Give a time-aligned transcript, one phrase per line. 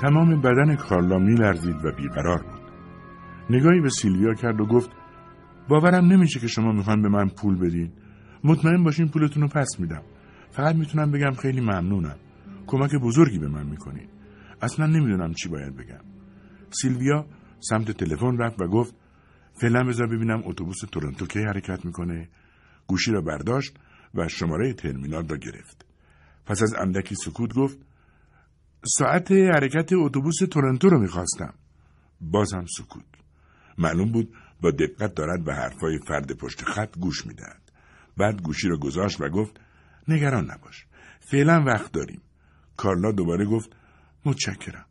[0.00, 2.60] تمام بدن کارلا میلرزید و بیقرار بود.
[3.50, 4.90] نگاهی به سیلویا کرد و گفت
[5.68, 7.92] باورم نمیشه که شما می‌خواین به من پول بدین.
[8.44, 10.02] مطمئن باشین پولتون رو پس میدم.
[10.50, 12.16] فقط می‌تونم بگم خیلی ممنونم.
[12.66, 14.08] کمک بزرگی به من می‌کنین.
[14.62, 16.04] اصلا نمی‌دونم چی باید بگم.
[16.70, 17.26] سیلویا
[17.60, 18.94] سمت تلفن رفت و گفت
[19.52, 22.28] فعلا بذار ببینم اتوبوس تورنتو کی حرکت می‌کنه.
[22.86, 23.78] گوشی را برداشت
[24.14, 25.86] و شماره ترمینال را گرفت.
[26.46, 27.78] پس از اندکی سکوت گفت
[28.86, 31.54] ساعت حرکت اتوبوس تورنتو رو می‌خواستم.
[32.20, 33.04] بازم سکوت.
[33.78, 37.72] معلوم بود با دقت دارد به حرفای فرد پشت خط گوش می‌دهد.
[38.16, 39.60] بعد گوشی را گذاشت و گفت
[40.08, 40.86] نگران نباش
[41.20, 42.20] فعلا وقت داریم.
[42.76, 43.70] کارلا دوباره گفت
[44.24, 44.86] متشکرم.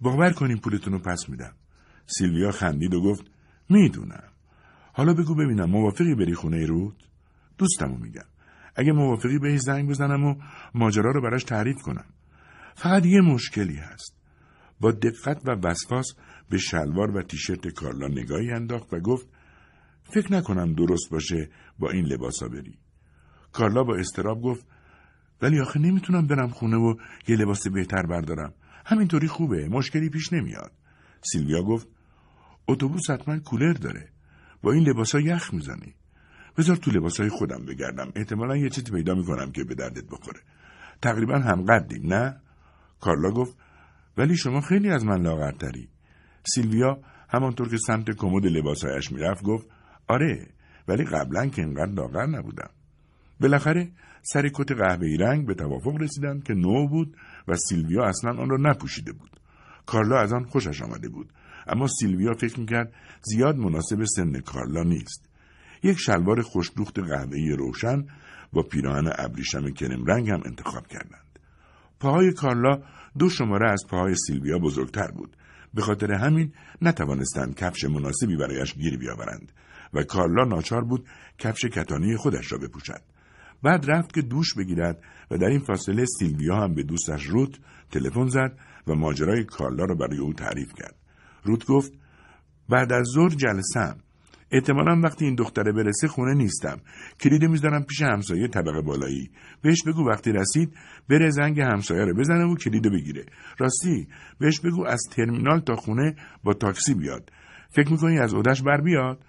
[0.00, 1.52] باور کنیم پولتون رو پس میدم.
[2.06, 3.24] سیلویا خندید و گفت
[3.68, 4.28] می‌دونم.
[4.92, 7.02] حالا بگو ببینم موافقی بری خونه رود؟
[7.58, 8.26] دوستمو میگم.
[8.76, 10.34] اگه موافقی به زنگ بزنم و
[10.74, 12.04] ماجرا رو براش تعریف کنم.
[12.74, 14.16] فقط یه مشکلی هست.
[14.80, 16.06] با دقت و وسواس
[16.50, 19.28] به شلوار و تیشرت کارلا نگاهی انداخت و گفت
[20.02, 22.78] فکر نکنم درست باشه با این لباسا بری.
[23.52, 24.66] کارلا با استراب گفت
[25.42, 26.94] ولی آخه نمی‌تونم برم خونه و
[27.28, 28.54] یه لباس بهتر بردارم.
[28.86, 30.72] همینطوری خوبه مشکلی پیش نمیاد.
[31.22, 31.88] سیلویا گفت
[32.68, 34.08] اتوبوس حتما کولر داره.
[34.62, 35.94] با این لباسا یخ می‌زنی.
[36.58, 38.12] بذار تو لباسای خودم بگردم.
[38.16, 40.40] احتمالا یه چیزی پیدا می‌کنم که به دردت بخوره.
[41.02, 42.40] تقریبا هم قدیم نه؟
[43.04, 43.56] کارلا گفت
[44.18, 45.88] ولی شما خیلی از من لاغرتری.
[46.46, 49.66] سیلویا همانطور که سمت کمد لباسهایش می‌رفت گفت
[50.08, 50.48] آره
[50.88, 52.70] ولی قبلا که اینقدر لاغر نبودم.
[53.40, 53.90] بالاخره
[54.22, 57.16] سر کت قهوه‌ای رنگ به توافق رسیدند که نو بود
[57.48, 59.30] و سیلویا اصلا آن را نپوشیده بود.
[59.86, 61.32] کارلا از آن خوشش آمده بود
[61.66, 62.92] اما سیلویا فکر می‌کرد
[63.22, 65.28] زیاد مناسب سن کارلا نیست.
[65.82, 68.06] یک شلوار خوشدوخت قهوه‌ای روشن
[68.52, 71.38] با پیراهن ابریشم کرم رنگ هم انتخاب کردند.
[72.00, 72.82] پاهای کارلا
[73.18, 75.36] دو شماره از پاهای سیلویا بزرگتر بود.
[75.74, 76.52] به خاطر همین
[76.82, 79.52] نتوانستند کفش مناسبی برایش گیر بیاورند
[79.94, 81.06] و کارلا ناچار بود
[81.38, 83.02] کفش کتانی خودش را بپوشد.
[83.62, 87.58] بعد رفت که دوش بگیرد و در این فاصله سیلویا هم به دوستش روت
[87.90, 90.94] تلفن زد و ماجرای کارلا را برای او تعریف کرد.
[91.42, 91.92] روت گفت
[92.68, 93.96] بعد از ظهر جلسم
[94.54, 96.80] احتمالا وقتی این دختره برسه خونه نیستم.
[97.20, 99.30] کلید می‌ذارم پیش همسایه طبقه بالایی.
[99.62, 100.76] بهش بگو وقتی رسید
[101.08, 103.24] بره زنگ همسایه رو بزنه و کلید بگیره.
[103.58, 107.32] راستی بهش بگو از ترمینال تا خونه با تاکسی بیاد.
[107.70, 109.24] فکر می‌کنی از اودش بر بیاد؟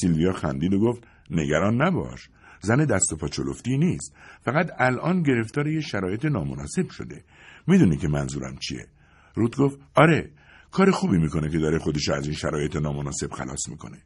[0.00, 2.28] سیلویا خندید و گفت نگران نباش.
[2.60, 4.16] زن دست و پا چلفتی نیست.
[4.44, 7.24] فقط الان گرفتار یه شرایط نامناسب شده.
[7.66, 8.86] می‌دونی که منظورم چیه.
[9.34, 10.30] روت گفت آره
[10.70, 13.98] کار خوبی می‌کنه که داره خودش از این شرایط نامناسب خلاص می‌کنه.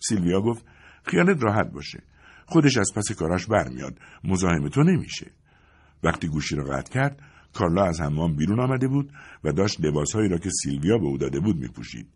[0.00, 0.64] سیلویا گفت
[1.04, 2.02] خیالت راحت باشه.
[2.46, 3.98] خودش از پس کاراش برمیاد.
[4.24, 5.30] مزاحم تو نمیشه.
[6.02, 7.22] وقتی گوشی را قطع کرد
[7.54, 9.12] کارلا از حمام بیرون آمده بود
[9.44, 12.06] و داشت لباسهایی را که سیلویا به او داده بود میپوشید.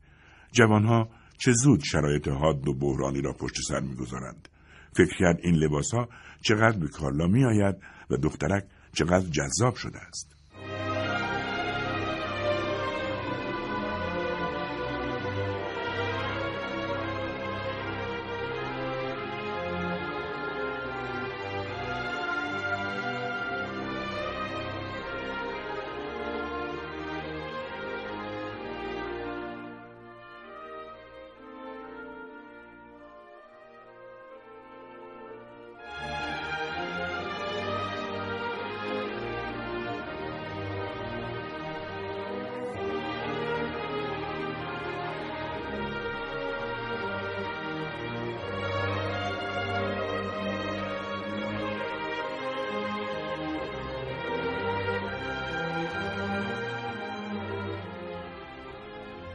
[0.53, 4.49] جوانها چه زود شرایط حاد و بحرانی را پشت سر می‌گذارند.
[4.93, 6.09] فکر کرد این لباسها
[6.43, 7.77] چقدر به کارلا میآید
[8.11, 10.38] و دخترک چقدر جذاب شده است.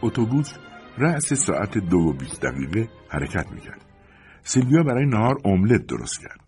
[0.04, 0.54] اتوبوس
[0.98, 3.86] رأس ساعت دو و بیست دقیقه حرکت می‌کرد.
[4.44, 6.40] سیلویا برای نهار املت درست کرد.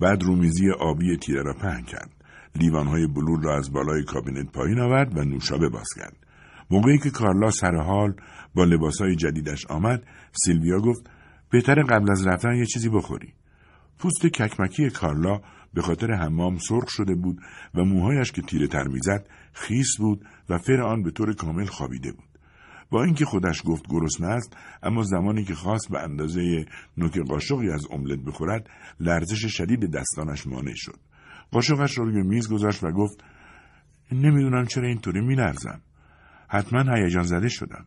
[0.00, 2.10] بعد رومیزی آبی تیره را پهن کرد.
[2.56, 6.16] لیوانهای بلور را از بالای کابینت پایین آورد و نوشابه باز کرد.
[6.70, 8.14] موقعی که کارلا سر حال
[8.54, 11.10] با لباسهای جدیدش آمد، سیلویا گفت
[11.50, 13.34] بهتر قبل از رفتن یه چیزی بخوری.
[13.98, 15.40] پوست ککمکی کارلا
[15.74, 17.38] به خاطر حمام سرخ شده بود
[17.74, 22.12] و موهایش که تیره تر می‌زد خیس بود و فر آن به طور کامل خوابیده
[22.12, 22.31] بود.
[22.92, 26.66] با اینکه خودش گفت گرسنه است اما زمانی که خواست به اندازه
[26.96, 30.98] نوک قاشقی از املت بخورد لرزش شدید دستانش مانع شد.
[31.50, 33.24] قاشقش را روی میز گذاشت و گفت
[34.12, 35.80] نمی‌دونم چرا اینطوری میلرزم.
[36.48, 37.86] حتما هیجان زده شدم.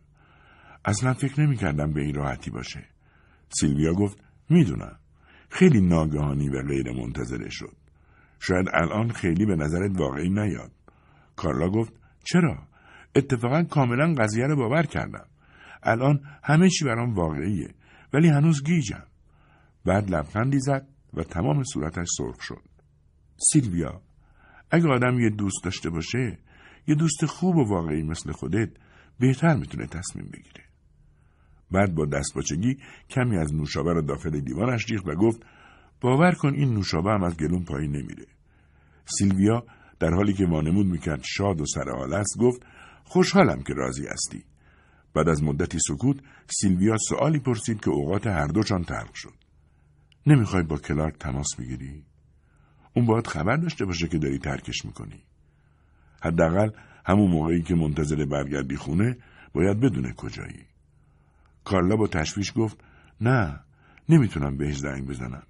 [0.84, 2.84] اصلا فکر نمی‌کردم به این راحتی باشه.
[3.48, 4.18] سیلویا گفت
[4.50, 4.96] می‌دونم.
[5.48, 7.76] خیلی ناگهانی و غیر منتظره شد.
[8.40, 10.72] شاید الان خیلی به نظرت واقعی نیاد.
[11.36, 11.92] کارلا گفت
[12.24, 12.58] چرا؟
[13.16, 15.26] اتفاقا کاملا قضیه رو باور کردم.
[15.82, 17.74] الان همه چی برام واقعیه
[18.12, 19.04] ولی هنوز گیجم.
[19.84, 22.62] بعد لبخندی زد و تمام صورتش سرخ شد.
[23.52, 24.02] سیلویا
[24.70, 26.38] اگه آدم یه دوست داشته باشه
[26.86, 28.70] یه دوست خوب و واقعی مثل خودت
[29.20, 30.64] بهتر می‌تونه تصمیم بگیره.
[31.70, 32.76] بعد با دستپاچگی
[33.10, 35.46] کمی از نوشابه را داخل دیوانش ریخت و گفت
[36.00, 38.26] باور کن این نوشابه هم از گلون پایین نمیره.
[39.04, 39.66] سیلویا
[39.98, 42.62] در حالی که وانمود می‌کرد شاد و سرحال است گفت
[43.08, 44.44] خوشحالم که راضی هستی.
[45.14, 46.16] بعد از مدتی سکوت
[46.60, 49.34] سیلویا سوالی پرسید که اوقات هر دوشان تلخ شد.
[50.26, 52.04] نمی‌خوای با کلارک تماس بگیری؟
[52.94, 55.22] اون باید خبر داشته باشه که داری ترکش می‌کنی.
[56.22, 56.70] حداقل
[57.06, 59.16] همون موقعی که منتظر برگردی خونه
[59.52, 60.66] باید بدونه کجایی.
[61.64, 62.84] کارلا با تشویش گفت
[63.20, 63.60] نه
[64.08, 65.42] نمی‌تونم بهش زنگ بزنم.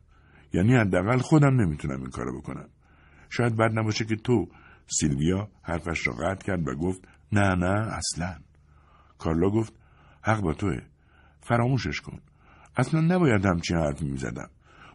[0.53, 2.69] یعنی حداقل خودم نمی‌تونم این کارو بکنم.
[3.31, 4.49] شاید بد نباشه که تو
[4.87, 8.37] سیلویا حرفش را قطع کرد و گفت نه نه اصلا.
[9.19, 9.75] کارلا گفت
[10.23, 10.81] حق با توه.
[11.41, 12.21] فراموشش کن.
[12.77, 14.51] اصلا نباید همچین حرفی می‌زدم.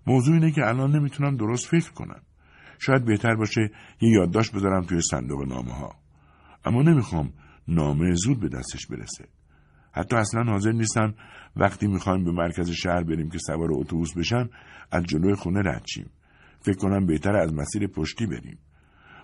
[0.07, 2.21] موضوع اینه که الان نمی‌تونم درست فکر کنم.
[2.79, 5.95] شاید بهتر باشه یه یادداشت بذارم توی صندوق نامه ها
[6.65, 7.33] اما نمی‌خوام
[7.67, 9.27] نامه زود به دستش برسه.
[9.93, 11.13] حتی اصلا حاضر نیستم
[11.55, 14.49] وقتی می‌خوایم به مرکز شهر بریم که سوار اتوبوس بشم
[14.91, 16.09] از جلوی خونه رد شیم.
[16.61, 18.57] فکر کنم بهتر از مسیر پشتی بریم.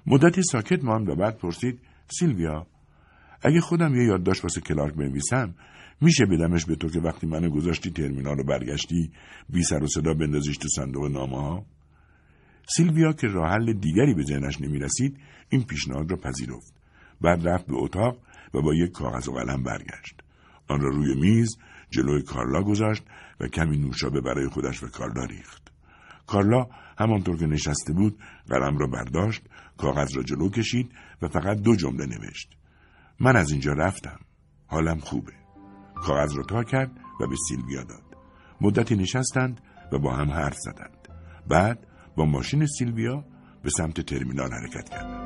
[0.07, 2.68] مدتی ساکت ماند و بعد پرسید سیلویا
[3.42, 5.56] اگه خودم یه یادداشت واسه کلارک بنویسم
[6.01, 9.12] میشه بدمش به تو که وقتی منو گذاشتی ترمینال رو برگشتی
[9.50, 11.66] بی سر و صدا بندازیش تو صندوق نامه ها
[12.69, 15.18] سیلویا که راه حل دیگری به ذهنش نمی‌رسید
[15.50, 16.74] این پیشنهاد را پذیرفت.
[17.22, 18.18] بعد رفت به اتاق
[18.54, 20.22] و با یک کاغذ و قلم برگشت.
[20.68, 21.57] آن را روی میز
[21.90, 23.04] جلوی کارلا گذاشت
[23.40, 25.72] و کمی نوشابه برای خودش و کارلا ریخت.
[26.28, 26.68] کارلا
[27.00, 28.19] همانطور که نشسته بود
[28.50, 29.42] قلم را برداشت
[29.78, 30.92] کاغذ را جلو کشید
[31.22, 32.57] و فقط دو جمله نوشت.
[33.19, 34.19] من از اینجا رفتم.
[34.68, 35.34] حالم خوبه.
[35.96, 38.04] کاغذ را تا کرد و به سیلویا داد.
[38.62, 39.62] مدتی نشستند
[39.92, 41.08] و با هم حرف زدند.
[41.48, 43.25] بعد با ماشین سیلویا
[43.64, 45.17] به سمت ترمینال حرکت کردند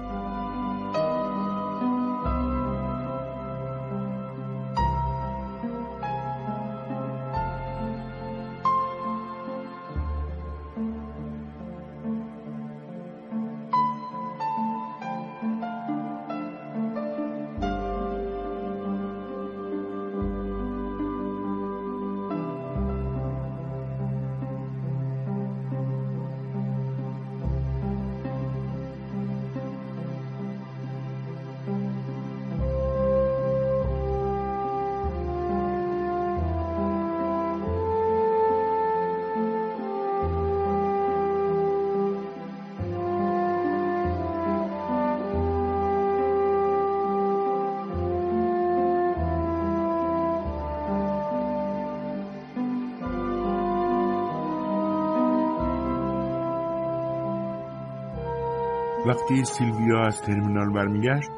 [59.11, 61.29] وقتی سیلویا از ترمینال برمیگشت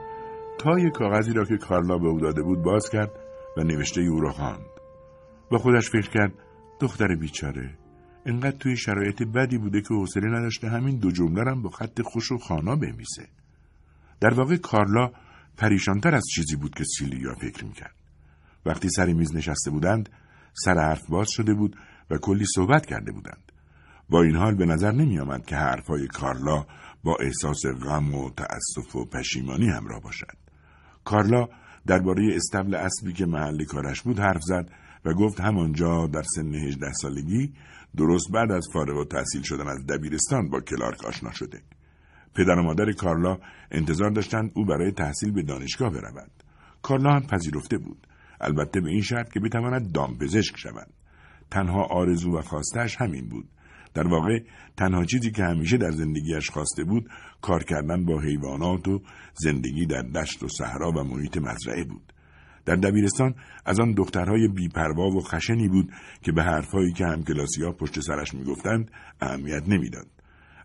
[0.59, 3.11] تای کاغذی را که کارلا به او داده بود باز کرد
[3.57, 4.65] و نوشته او را خواند.
[5.51, 6.33] با خودش فکر کرد
[6.79, 7.77] دختر بیچاره
[8.25, 12.37] انقدر توی شرایط بدی بوده که حوصله نداشته همین دو جمله با خط خوش و
[12.37, 13.27] خانا بنویسه.
[14.19, 15.11] در واقع کارلا
[15.57, 17.95] پریشانتر از چیزی بود که سیلویا فکر می‌کرد.
[18.65, 20.09] وقتی سر میز نشسته بودند
[20.53, 21.75] سر حرف باز شده بود
[22.09, 23.51] و کلی صحبت کرده بودند.
[24.09, 26.65] با این حال به نظر نمی آمد که حرفهای کارلا
[27.03, 30.37] با احساس غم و تأسف و پشیمانی همراه باشد.
[31.03, 31.47] کارلا
[31.87, 34.69] درباره استبل اسبی که محل کارش بود حرف زد
[35.05, 37.53] و گفت همانجا در سن 18 سالگی
[37.97, 41.61] درست بعد از فارغ و تحصیل شدن از دبیرستان با کلارک آشنا شده.
[42.35, 43.37] پدر و مادر کارلا
[43.71, 46.31] انتظار داشتند او برای تحصیل به دانشگاه برود.
[46.81, 48.07] کارلا هم پذیرفته بود.
[48.41, 50.87] البته به این شرط که بتواند دامپزشک شود.
[51.51, 53.49] تنها آرزو و خواستش همین بود
[53.93, 54.39] در واقع
[54.77, 57.09] تنها چیزی که همیشه در زندگیش خواسته بود
[57.41, 59.01] کار کردن با حیوانات و
[59.33, 62.13] زندگی در دشت و صحرا و محیط مزرعه بود.
[62.65, 63.35] در دبیرستان
[63.65, 68.33] از آن دخترهای بیپروا و خشنی بود که به حرفهایی که همکلاسی ها پشت سرش
[68.33, 70.07] می‌گفتند اهمیت نمی‌داد.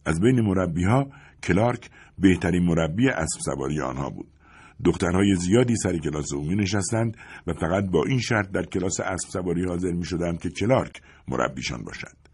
[0.04, 1.10] از بین مربی ها
[1.42, 4.28] کلارک بهترین مربی اسب سواری آنها بود.
[4.84, 7.16] دخترهای زیادی سر کلاس او نشستند
[7.46, 11.84] و فقط با این شرط در کلاس اسب سواری حاضر می شدند که کلارک مربیشان
[11.84, 12.27] باشد.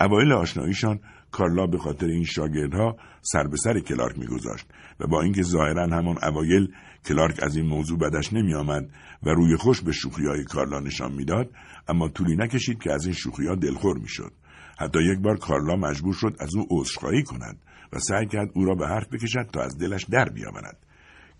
[0.00, 1.00] اوایل آشناییشان
[1.30, 4.66] کارلا به خاطر این شاگردها سر به سر کلارک میگذاشت
[5.00, 6.68] و با اینکه ظاهرا همان اوایل
[7.04, 8.90] کلارک از این موضوع بدش نمیآمد
[9.22, 9.92] و روی خوش به
[10.28, 11.50] های کارلا نشان می‌داد
[11.88, 13.14] اما طولی نکشید که از این
[13.48, 14.32] ها دلخور می‌شد
[14.78, 17.56] حتی یک بار کارلا مجبور شد از او عذرخواهی کند
[17.92, 20.78] و سعی کرد او را به حرف بکشد تا از دلش در بیاورد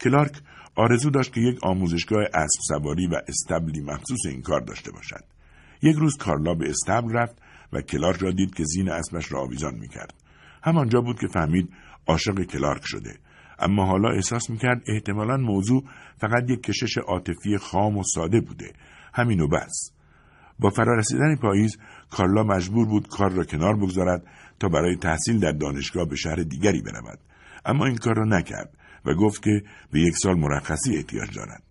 [0.01, 0.33] کلارک
[0.75, 5.25] آرزو داشت که یک آموزشگاه اسب سواری و استبلی مخصوص این کار داشته باشد.
[5.83, 9.75] یک روز کارلا به استبل رفت و کلارک را دید که زین اسبش را آویزان
[9.75, 10.15] می‌کرد.
[10.63, 11.69] همانجا بود که فهمید
[12.07, 13.19] عاشق کلارک شده.
[13.59, 15.85] اما حالا احساس می‌کرد احتمالا موضوع
[16.17, 18.73] فقط یک کشش عاطفی خام و ساده بوده.
[19.15, 19.93] همین و بس.
[20.59, 21.79] با فرارسیدن پاییز
[22.11, 24.23] کارلا مجبور بود کار را کنار بگذارد
[24.61, 27.19] تا برای تحصیل در دانشگاه به شهر دیگری برود
[27.65, 31.68] اما این کار را نکرد و گفت که به یک سال مرخصی احتیاج دارد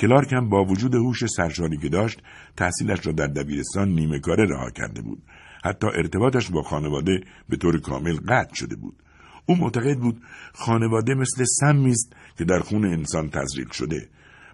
[0.00, 2.22] کلارک هم با وجود هوش سرشاری که داشت
[2.56, 5.22] تحصیلش را در دبیرستان نیمه کاره رها کرده بود.
[5.64, 8.94] حتی ارتباطش با خانواده به طور کامل قطع شده بود.
[9.46, 14.08] او معتقد بود خانواده مثل سمی است که در خون انسان تزریق شده.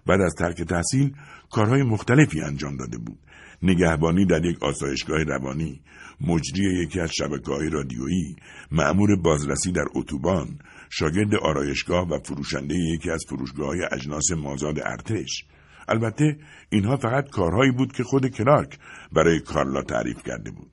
[0.05, 1.13] بعد از ترک تحصیل
[1.51, 3.19] کارهای مختلفی انجام داده بود.
[3.63, 5.81] نگهبانی در یک آسایشگاه روانی
[6.21, 8.35] مجری یکی از شبکه های رادیویی
[8.71, 15.45] معمور بازرسی در اتوبان شاگرد آرایشگاه و فروشنده یکی از فروشگاه های اجناس مازاد ارتش.
[15.87, 16.37] البته
[16.69, 18.79] اینها فقط کارهایی بود که خود کلارک
[19.11, 20.71] برای کارلا تعریف کرده بود.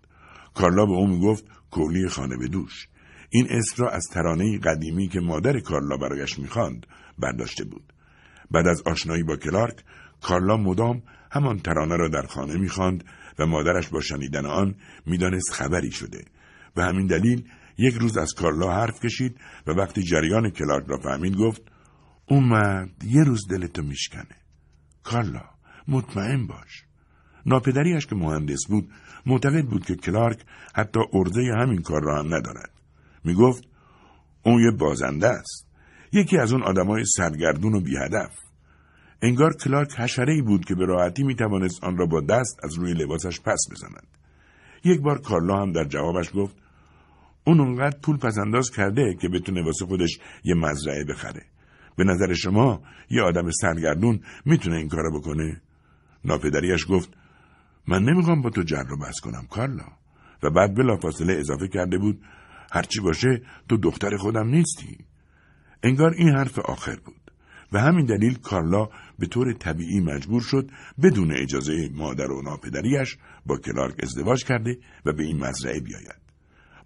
[0.54, 2.88] کارلا به او می‌گفت کولی خانه به دوش.
[3.30, 6.86] این اسم را از ترانه قدیمی که مادر کارلا برایش می‌خواند
[7.18, 7.92] برداشته بود.
[8.50, 9.84] بعد از آشنایی با کلارک
[10.22, 11.02] کارلا مدام
[11.32, 13.04] همان ترانه را در خانه می‌خواند
[13.38, 14.74] و مادرش با شنیدن آن
[15.06, 16.24] می‌دانست خبری شده
[16.76, 17.44] و همین دلیل
[17.78, 21.62] یک روز از کارلا حرف کشید و وقتی جریان کلارک را فهمید گفت
[22.28, 24.36] اون مرد یه روز دلتو میشکنه.
[25.02, 25.44] کارلا
[25.88, 26.84] مطمئن باش.
[27.46, 28.90] ناپدریش که مهندس بود
[29.26, 32.70] معتقد بود که کلارک حتی ارزه همین کار را هم ندارد.
[33.24, 33.64] می‌گفت
[34.44, 35.66] اون یه بازنده است.
[36.12, 38.38] یکی از اون آدمای سرگردون و بیهدف.
[39.22, 42.92] انگار کلارک حشره بود که به راحتی می توانست آن را با دست از روی
[42.92, 44.06] لباسش پس بزند.
[44.84, 46.56] یک بار کارلا هم در جوابش گفت
[47.44, 51.42] اون اونقدر پول پسنداز کرده که بتونه واسه خودش یه مزرعه بخره.
[51.96, 55.60] به نظر شما یه آدم سرگردون می‌تونه این کارو بکنه؟
[56.24, 57.10] ناپدریش گفت
[57.88, 59.86] من نمی‌خوام با تو جر رو بس کنم کارلا
[60.42, 62.22] و بعد بلافاصله اضافه کرده بود
[62.72, 64.98] هرچی باشه تو دختر خودم نیستی.
[65.82, 67.24] انگار این حرف آخر بود.
[67.72, 70.70] و همین دلیل کارلا به طور طبیعی مجبور شد
[71.02, 76.23] بدون اجازه مادر و ناپدریش با کلارک ازدواج کرده و به این مزرعه بیاید.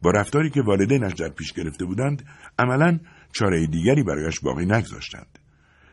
[0.02, 2.24] با رفتاری که والدینش در پیش گرفته بودند
[2.58, 2.98] عملا
[3.32, 5.38] چاره دیگری برایش باقی نگذاشتند.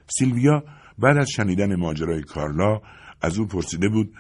[0.07, 0.63] سیلویا
[0.99, 2.81] بعد از شنیدن ماجرای کارلا
[3.21, 4.13] از او پرسیده بود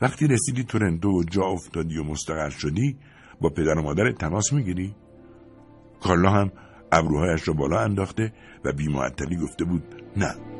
[0.00, 2.96] وقتی رسیدی تورنتو و جا افتادی و مستقر شدی
[3.40, 4.94] با پدر و مادر تماس می‌گیری؟
[6.00, 6.52] کارلا هم
[6.92, 8.32] ابروهایش را بالا انداخته
[8.64, 9.84] و بیمعطلی گفته بود
[10.16, 10.51] نه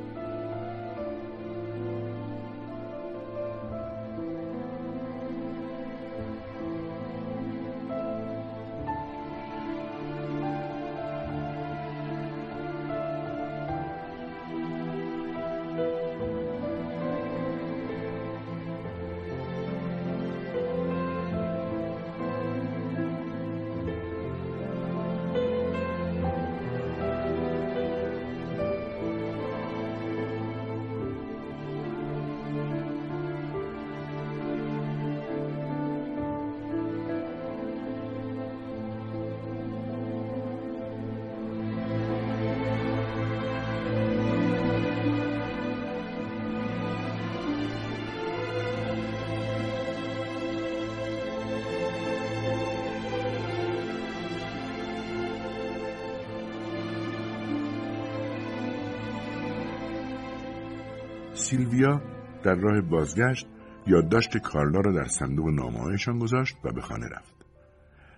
[61.52, 62.02] سیلویا
[62.44, 63.47] در راه بازگشت
[63.87, 67.35] یادداشت کارلا را در صندوق نامههایشان گذاشت و به خانه رفت.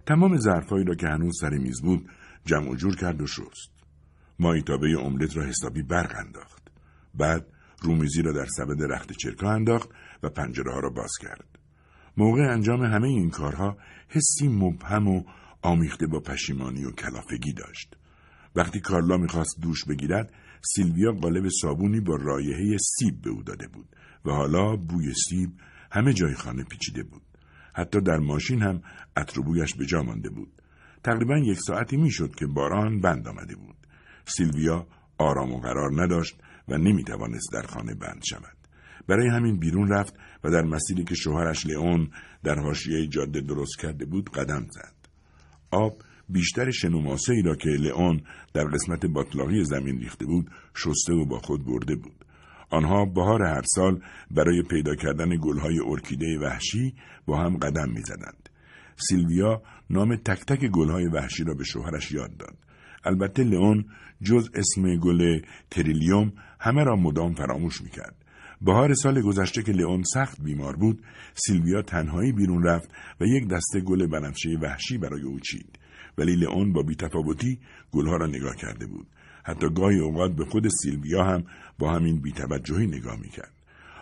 [0.07, 2.11] تمام ظرفهایی را که هنوز سر میز بود
[2.45, 3.71] جمع و جور کرد و شست.
[4.39, 6.63] مایتابه املت را حسابی برق انداخت.
[7.15, 7.47] بعد
[7.83, 9.89] رومیزی را در سبد رخت چرکا انداخت
[10.23, 11.59] و پنجره ها را باز کرد.
[12.17, 13.77] موقع انجام همه این کارها
[14.09, 15.23] حسی مبهم و
[15.63, 17.97] آمیخته با پشیمانی و کلافگی داشت.
[18.57, 20.33] وقتی کارلا می‌خواست دوش بگیرد
[20.65, 25.51] سیلویا قالب صابونی با رایحه سیب به او داده بود و حالا بوی سیب
[25.93, 27.23] همه جای خانه پیچیده بود.
[27.75, 28.83] حتی در ماشین هم
[29.17, 30.53] عطر بویش به جا مانده بود.
[31.05, 33.77] تقریبا یک ساعتی می‌شد که باران بند آمده بود.
[34.27, 34.87] سیلویا
[35.19, 36.37] آرام و قرار نداشت
[36.69, 38.57] و نمی توانست در خانه بند شود.
[39.09, 42.11] برای همین بیرون رفت و در مسیری که شوهرش لئون
[42.45, 44.95] در حاشیه جاده درست کرده بود قدم زد.
[45.71, 46.03] آب
[46.35, 48.21] بیشتر شنوماسه ای را که لئون
[48.55, 52.25] در قسمت باطلاقی زمین ریخته بود شسته و با خود برده بود.
[52.71, 54.01] آنها بهار هر سال
[54.31, 56.95] برای پیدا کردن گلهای ارکیده وحشی
[57.27, 58.49] با هم قدم می‌زدند.
[58.97, 62.57] سیلویا نام تک تک گلهای وحشی را به شوهرش یاد داد.
[63.05, 63.85] البته لئون
[64.23, 68.17] جز اسم گل تریلیوم همه را مدام فراموش می‌کرد.
[68.61, 71.03] بهار سال گذشته که لئون سخت بیمار بود،
[71.35, 75.79] سیلویا تنهایی بیرون رفت و یک دسته گل بنفشه وحشی برای او چید.
[76.19, 77.59] ولی لئون با بیتفاوتی
[77.93, 79.07] گلها را نگاه کرده بود.
[79.45, 81.45] حتی گاهی اوقات به خود سیلویا هم
[81.79, 83.53] با همین بیتوجهی نگاه می‌کرد.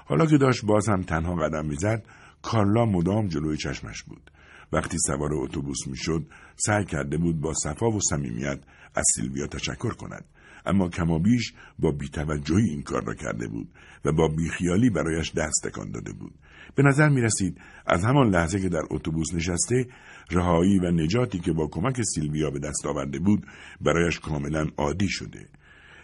[0.06, 2.04] حالا که داشت باز هم تنها قدم می‌زد
[2.42, 4.30] کارلا مدام جلوی چشمش بود
[4.72, 6.26] وقتی سوار اتوبوس می‌شد
[6.56, 8.58] سعی کرده بود با صفا و صمیمیت
[8.94, 10.24] از سیلویا تشکر کند
[10.66, 13.68] اما کمابیش با بیتوجهی این کار را کرده بود
[14.04, 16.34] و با بیخیالی برایش دست تکان داده بود
[16.74, 19.86] به نظر می رسید از همان لحظه که در اتوبوس نشسته
[20.30, 23.46] رهایی و نجاتی که با کمک سیلویا به دست آورده بود
[23.80, 25.48] برایش کاملا عادی شده.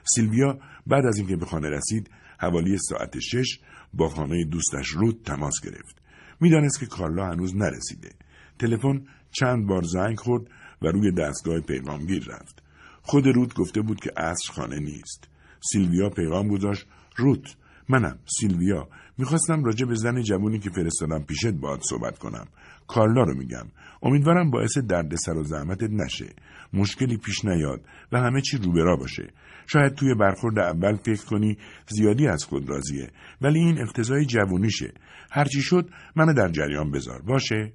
[0.05, 3.61] سیلویا بعد از اینکه به خانه رسید حوالی ساعت شش
[3.95, 6.03] با خانه دوستش رود تماس گرفت.
[6.41, 8.11] می‌دانست که کارلا هنوز نرسیده.
[8.59, 10.43] تلفن چند بار زنگ خورد
[10.83, 12.63] و روی دستگاه پیغامگیر رفت.
[13.03, 15.29] خود روت گفته بود که عصر خانه نیست.
[15.61, 16.87] سیلویا پیغام گذاشت.
[17.17, 17.57] روت
[17.89, 18.89] منم سیلویا.
[19.19, 22.47] می‌خواستم راجع به زن جوونی که فرستادم پیشت باید صحبت کنم.
[22.87, 23.67] کارلا رو میگم.
[24.03, 26.27] امیدوارم باعث دردسر و زحمتت نشه.
[26.73, 27.81] مشکلی پیش نیاد
[28.13, 29.29] و همه چی روبرا باشه.
[29.67, 31.59] شاید توی برخورد اول فکر کنی
[31.89, 33.11] زیادی از خود راضیه
[33.41, 34.93] ولی این اقتضای جوونیشه.
[35.31, 37.23] هرچی شد منو در جریان بذار.
[37.23, 37.73] باشه؟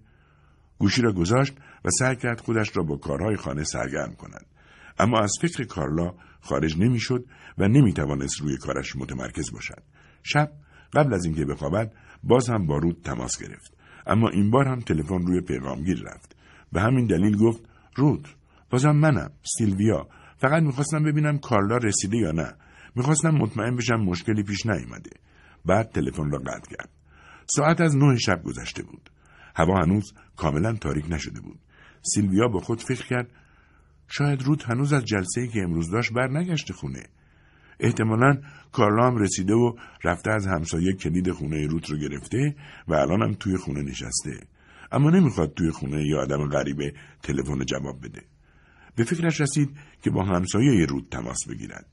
[0.78, 1.54] گوشی را گذاشت
[1.86, 4.46] و سعی کرد خودش را با کارهای خانه سرگرم کند.
[5.00, 7.26] اما از فکر کارلا خارج نمی‌شد
[7.58, 9.84] و نمی‌توانست روی کارش متمرکز باشد.
[10.24, 10.52] شب
[10.94, 13.78] قبل از اینکه بخوابد باز هم با رود تماس گرفت.
[14.08, 16.36] اما این بار هم تلفن روی پیغامگیر رفت.
[16.72, 17.64] به همین دلیل گفت
[17.96, 18.28] رود
[18.70, 20.08] بازم منم سیلویا.
[20.38, 22.56] فقط می‌خواستم ببینم کارلا رسیده یا نه.
[22.96, 25.12] می‌خواستم مطمئن بشم مشکلی پیش نیامده
[25.66, 26.90] بعد تلفن را قطع کرد.
[27.46, 29.10] ساعت از نه شب گذشته بود.
[29.56, 31.60] هوا هنوز کاملا تاریک نشده بود.
[32.02, 33.28] سیلویا با خود فکر کرد
[34.08, 37.04] شاید رود هنوز از جلسه که امروز داشت بر نگشته خونه.
[37.80, 38.38] احتمالا
[38.72, 42.56] کارلا هم رسیده و رفته از همسایه کلید خونه روت رو گرفته
[42.88, 44.40] و الان هم توی خونه نشسته.
[44.92, 48.22] اما نمی‌خواد توی خونه یا آدم غریبه تلفن جواب بده.
[48.96, 49.70] به فکرش رسید
[50.02, 51.86] که با همسایه رود تماس بگیرد.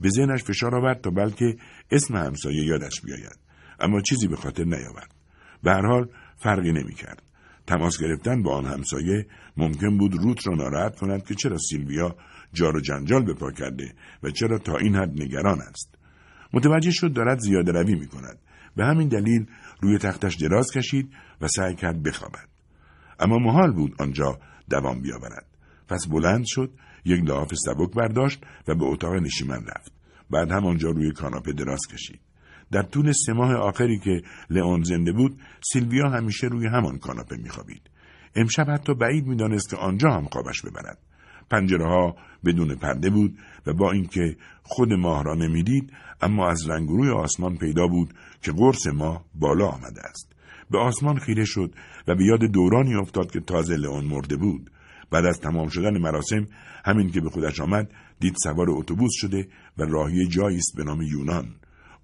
[0.00, 1.56] به ذهنش فشار آورد تا بلکه
[1.90, 3.38] اسم همسایه یادش بیاید.
[3.80, 5.14] اما چیزی به خاطر نیاورد.
[5.62, 7.22] به هر حال فرقی نمی‌کرد.
[7.66, 12.16] تماس گرفتن با آن همسایه ممکن بود روت را ناراحت کند که چرا سیلویا
[12.54, 15.94] جار و جنجال به پا کرده و چرا تا این حد نگران است.
[16.52, 18.38] متوجه شد دارد زیاده روی می کند.
[18.76, 19.46] به همین دلیل
[19.80, 22.48] روی تختش دراز کشید و سعی کرد بخوابد.
[23.20, 24.38] اما محال بود آنجا
[24.70, 25.46] دوام بیاورد.
[25.88, 26.70] پس بلند شد
[27.04, 29.92] یک لحاف سبک برداشت و به اتاق نشیمن رفت.
[30.30, 32.20] بعد هم آنجا روی کاناپه دراز کشید.
[32.72, 35.40] در طول سه ماه آخری که لئون زنده بود
[35.72, 37.90] سیلویا همیشه روی همان کاناپه میخوابید.
[38.36, 40.98] امشب حتی بعید می‌دانست که آنجا هم خوابش ببرد.
[41.50, 46.88] پنجره ها بدون پرده بود و با اینکه خود ماه را نمی‌دید اما از رنگ
[46.88, 50.32] روی آسمان پیدا بود که قرص ماه بالا آمده است
[50.70, 51.74] به آسمان خیره شد
[52.08, 54.70] و به یاد دورانی افتاد که تازه لئون مرده بود
[55.10, 56.46] بعد از تمام شدن مراسم
[56.84, 61.02] همین که به خودش آمد دید سوار اتوبوس شده و راهی جایی است به نام
[61.02, 61.54] یونان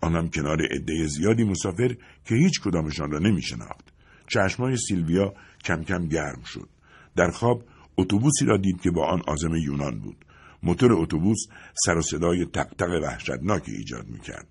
[0.01, 3.93] آنم کنار عده زیادی مسافر که هیچ کدامشان را نمی شناخت.
[4.27, 6.69] چشمای سیلویا کم کم گرم شد.
[7.17, 7.65] در خواب
[8.01, 10.25] اتوبوسی را دید که با آن آزم یونان بود.
[10.63, 11.39] موتور اتوبوس
[11.85, 14.47] سر و صدای تقتق وحشتناکی ایجاد می کرد.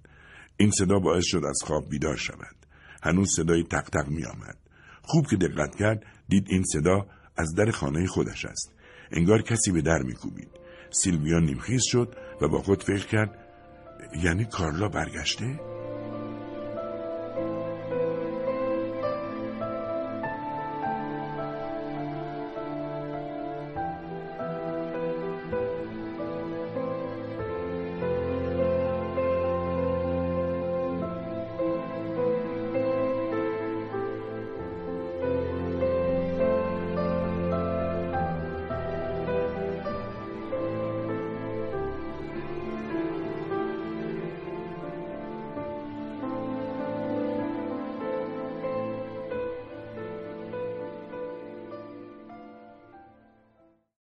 [0.57, 2.55] این صدا باعث شد از خواب بیدار شود.
[3.03, 4.57] هنوز صدای تقتق می آمد.
[5.01, 7.05] خوب که دقت کرد دید این صدا
[7.37, 8.73] از در خانه خودش است.
[9.11, 10.49] انگار کسی به در میکوبید.
[10.91, 13.37] سیلویا نیمخیز شد و با خود فکر کرد
[14.23, 15.59] یعنی کارلا برگشته؟